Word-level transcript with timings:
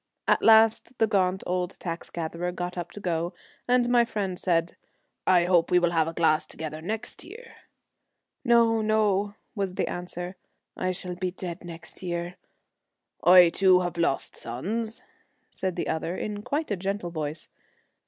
At 0.27 0.41
last 0.41 0.97
the 0.97 1.05
gaunt 1.05 1.43
old 1.45 1.79
tax 1.79 2.09
gatherer 2.09 2.51
got 2.51 2.75
up 2.75 2.89
to 2.93 2.99
go, 2.99 3.35
and 3.67 3.87
my 3.87 4.03
friend 4.03 4.39
said,' 4.39 4.75
I 5.37 5.45
hope 5.45 5.69
we 5.69 5.77
will 5.77 5.91
have 5.91 6.07
a 6.07 6.13
glass 6.13 6.47
together 6.47 6.81
next 6.81 7.23
year.'' 7.23 7.53
No, 8.53 8.81
no,' 8.81 9.35
was 9.53 9.69
the 9.75 9.83
53 9.83 9.85
The 9.85 9.91
answer,' 9.91 10.35
I 10.87 10.91
shall 10.91 11.13
be 11.15 11.29
dead 11.29 11.63
next 11.63 12.01
year.' 12.01 12.35
I 13.23 13.23
Celtic.,. 13.23 13.23
Twilight, 13.23 13.53
too 13.53 13.79
have 13.81 13.97
lost 13.97 14.35
sons,' 14.35 15.03
said 15.51 15.75
the 15.75 15.87
other, 15.87 16.17
in 16.17 16.41
quite 16.41 16.71
a 16.71 16.75
gentle 16.75 17.11
voice. 17.11 17.47